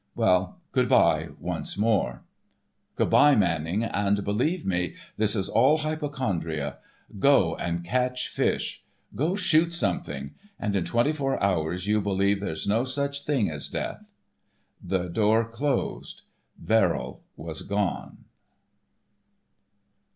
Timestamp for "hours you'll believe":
11.39-12.39